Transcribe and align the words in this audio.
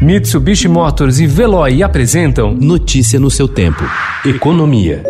Mitsubishi 0.00 0.68
Motors 0.68 1.20
e 1.20 1.26
Veloy 1.26 1.82
apresentam 1.82 2.52
Notícia 2.54 3.18
no 3.18 3.30
seu 3.30 3.48
tempo. 3.48 3.82
Economia. 4.26 5.02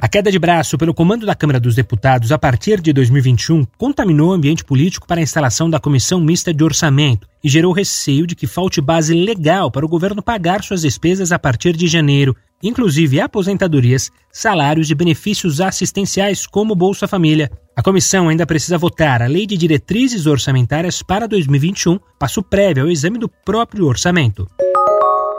A 0.00 0.08
queda 0.08 0.32
de 0.32 0.38
braço 0.38 0.76
pelo 0.76 0.92
comando 0.92 1.24
da 1.24 1.36
Câmara 1.36 1.60
dos 1.60 1.76
Deputados 1.76 2.32
a 2.32 2.38
partir 2.38 2.80
de 2.80 2.92
2021 2.92 3.64
contaminou 3.78 4.30
o 4.30 4.32
ambiente 4.32 4.64
político 4.64 5.06
para 5.06 5.20
a 5.20 5.22
instalação 5.22 5.70
da 5.70 5.78
Comissão 5.78 6.20
Mista 6.20 6.52
de 6.52 6.64
Orçamento 6.64 7.28
e 7.42 7.48
gerou 7.48 7.72
receio 7.72 8.26
de 8.26 8.34
que 8.34 8.48
falte 8.48 8.80
base 8.80 9.14
legal 9.14 9.70
para 9.70 9.86
o 9.86 9.88
governo 9.88 10.20
pagar 10.20 10.64
suas 10.64 10.82
despesas 10.82 11.30
a 11.30 11.38
partir 11.38 11.76
de 11.76 11.86
janeiro, 11.86 12.36
inclusive 12.62 13.20
aposentadorias, 13.20 14.10
salários 14.32 14.90
e 14.90 14.94
benefícios 14.94 15.60
assistenciais 15.60 16.46
como 16.46 16.74
Bolsa 16.74 17.08
Família. 17.08 17.50
A 17.76 17.82
comissão 17.82 18.28
ainda 18.28 18.46
precisa 18.46 18.78
votar 18.78 19.22
a 19.22 19.26
Lei 19.26 19.46
de 19.46 19.56
Diretrizes 19.56 20.26
Orçamentárias 20.26 21.02
para 21.02 21.26
2021, 21.26 21.98
passo 22.18 22.42
prévio 22.42 22.84
ao 22.84 22.90
exame 22.90 23.18
do 23.18 23.28
próprio 23.28 23.86
orçamento. 23.86 24.46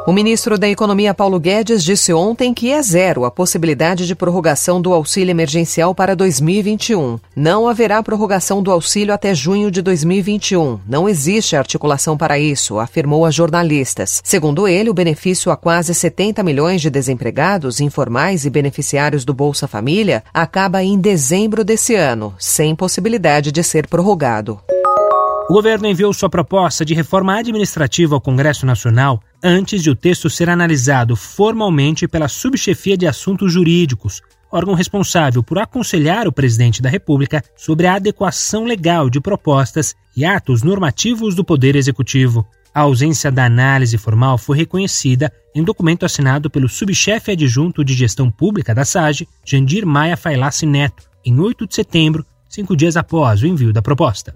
O 0.05 0.11
ministro 0.11 0.57
da 0.57 0.67
Economia 0.67 1.13
Paulo 1.13 1.39
Guedes 1.39 1.81
disse 1.81 2.11
ontem 2.11 2.53
que 2.53 2.69
é 2.69 2.81
zero 2.81 3.23
a 3.23 3.31
possibilidade 3.31 4.05
de 4.05 4.13
prorrogação 4.13 4.81
do 4.81 4.91
auxílio 4.93 5.31
emergencial 5.31 5.95
para 5.95 6.13
2021. 6.13 7.17
Não 7.33 7.69
haverá 7.69 8.03
prorrogação 8.03 8.61
do 8.61 8.69
auxílio 8.69 9.13
até 9.13 9.33
junho 9.33 9.71
de 9.71 9.81
2021. 9.81 10.81
Não 10.85 11.07
existe 11.07 11.55
articulação 11.55 12.17
para 12.17 12.37
isso, 12.37 12.79
afirmou 12.79 13.25
a 13.25 13.31
jornalistas. 13.31 14.21
Segundo 14.25 14.67
ele, 14.67 14.89
o 14.89 14.93
benefício 14.93 15.49
a 15.49 15.55
quase 15.55 15.93
70 15.93 16.43
milhões 16.43 16.81
de 16.81 16.89
desempregados, 16.89 17.79
informais 17.79 18.43
e 18.43 18.49
beneficiários 18.49 19.23
do 19.23 19.33
Bolsa 19.33 19.69
Família 19.69 20.21
acaba 20.33 20.83
em 20.83 20.99
dezembro 20.99 21.63
desse 21.63 21.95
ano, 21.95 22.35
sem 22.37 22.75
possibilidade 22.75 23.53
de 23.53 23.63
ser 23.63 23.87
prorrogado. 23.87 24.59
O 25.49 25.53
governo 25.53 25.87
enviou 25.87 26.13
sua 26.13 26.29
proposta 26.29 26.85
de 26.85 26.93
reforma 26.93 27.37
administrativa 27.37 28.15
ao 28.15 28.21
Congresso 28.21 28.65
Nacional 28.65 29.21
antes 29.43 29.83
de 29.83 29.89
o 29.89 29.95
texto 29.95 30.29
ser 30.29 30.49
analisado 30.49 31.17
formalmente 31.17 32.07
pela 32.07 32.29
Subchefia 32.29 32.95
de 32.95 33.05
Assuntos 33.05 33.51
Jurídicos, 33.51 34.21
órgão 34.49 34.73
responsável 34.73 35.43
por 35.43 35.59
aconselhar 35.59 36.29
o 36.29 36.31
presidente 36.31 36.81
da 36.81 36.89
República 36.89 37.43
sobre 37.57 37.87
a 37.87 37.95
adequação 37.95 38.63
legal 38.63 39.09
de 39.09 39.19
propostas 39.19 39.93
e 40.15 40.23
atos 40.23 40.63
normativos 40.63 41.35
do 41.35 41.43
Poder 41.43 41.75
Executivo. 41.75 42.47
A 42.73 42.81
ausência 42.81 43.29
da 43.29 43.45
análise 43.45 43.97
formal 43.97 44.37
foi 44.37 44.57
reconhecida 44.57 45.31
em 45.53 45.61
documento 45.61 46.05
assinado 46.05 46.49
pelo 46.49 46.69
subchefe 46.69 47.31
adjunto 47.31 47.83
de 47.83 47.93
gestão 47.93 48.31
pública 48.31 48.73
da 48.73 48.85
SAGE, 48.85 49.27
Jandir 49.45 49.85
Maia 49.85 50.15
Failassi 50.15 50.65
Neto, 50.65 51.03
em 51.25 51.37
8 51.37 51.67
de 51.67 51.75
setembro, 51.75 52.25
cinco 52.49 52.77
dias 52.77 52.95
após 52.95 53.41
o 53.41 53.47
envio 53.47 53.73
da 53.73 53.81
proposta. 53.81 54.33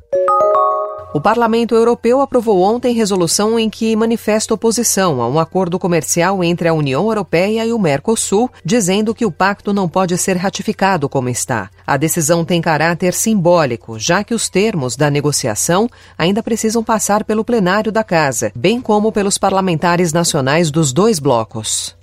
O 1.17 1.19
Parlamento 1.19 1.73
Europeu 1.73 2.21
aprovou 2.21 2.61
ontem 2.61 2.93
resolução 2.93 3.57
em 3.57 3.71
que 3.71 3.95
manifesta 3.95 4.53
oposição 4.53 5.19
a 5.19 5.27
um 5.27 5.39
acordo 5.39 5.79
comercial 5.79 6.43
entre 6.43 6.67
a 6.67 6.73
União 6.75 7.07
Europeia 7.07 7.65
e 7.65 7.73
o 7.73 7.79
Mercosul, 7.79 8.51
dizendo 8.63 9.15
que 9.15 9.25
o 9.25 9.31
pacto 9.31 9.73
não 9.73 9.89
pode 9.89 10.15
ser 10.15 10.37
ratificado 10.37 11.09
como 11.09 11.27
está. 11.27 11.71
A 11.87 11.97
decisão 11.97 12.45
tem 12.45 12.61
caráter 12.61 13.15
simbólico, 13.15 13.97
já 13.97 14.23
que 14.23 14.35
os 14.35 14.47
termos 14.47 14.95
da 14.95 15.09
negociação 15.09 15.89
ainda 16.15 16.43
precisam 16.43 16.83
passar 16.83 17.23
pelo 17.23 17.43
plenário 17.43 17.91
da 17.91 18.03
Casa, 18.03 18.51
bem 18.55 18.79
como 18.79 19.11
pelos 19.11 19.39
parlamentares 19.39 20.13
nacionais 20.13 20.69
dos 20.69 20.93
dois 20.93 21.17
blocos. 21.17 21.95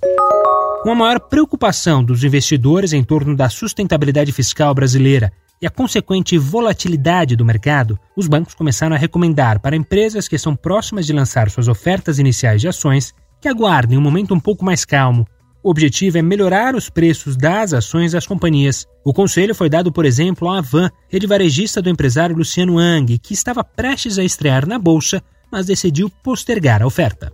Com 0.83 0.91
a 0.91 0.95
maior 0.95 1.21
preocupação 1.21 2.03
dos 2.03 2.21
investidores 2.25 2.91
em 2.91 3.01
torno 3.01 3.33
da 3.33 3.47
sustentabilidade 3.47 4.33
fiscal 4.33 4.73
brasileira 4.75 5.31
e 5.65 5.67
a 5.67 5.71
consequente 5.71 6.37
volatilidade 6.37 7.35
do 7.35 7.43
mercado, 7.43 7.99
os 8.15 8.27
bancos 8.27 8.53
começaram 8.53 8.95
a 8.95 8.99
recomendar 8.99 9.59
para 9.59 9.75
empresas 9.75 10.27
que 10.27 10.35
estão 10.35 10.55
próximas 10.55 11.07
de 11.07 11.11
lançar 11.11 11.49
suas 11.49 11.67
ofertas 11.67 12.19
iniciais 12.19 12.61
de 12.61 12.67
ações 12.67 13.15
que 13.41 13.47
aguardem 13.47 13.97
um 13.97 14.01
momento 14.01 14.31
um 14.31 14.39
pouco 14.39 14.63
mais 14.63 14.85
calmo. 14.85 15.25
O 15.63 15.71
objetivo 15.71 16.19
é 16.19 16.21
melhorar 16.21 16.75
os 16.75 16.87
preços 16.87 17.35
das 17.35 17.73
ações 17.73 18.11
das 18.11 18.27
companhias. 18.27 18.85
O 19.03 19.11
conselho 19.11 19.55
foi 19.55 19.67
dado, 19.67 19.91
por 19.91 20.05
exemplo, 20.05 20.47
à 20.47 20.59
Avan, 20.59 20.91
rede 21.09 21.25
varejista 21.25 21.81
do 21.81 21.89
empresário 21.89 22.35
Luciano 22.35 22.77
Ang, 22.77 23.17
que 23.17 23.33
estava 23.33 23.63
prestes 23.63 24.19
a 24.19 24.23
estrear 24.23 24.67
na 24.67 24.77
bolsa, 24.77 25.19
mas 25.51 25.65
decidiu 25.65 26.11
postergar 26.23 26.83
a 26.83 26.85
oferta. 26.85 27.33